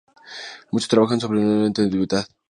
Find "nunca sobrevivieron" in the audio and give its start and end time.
1.13-1.59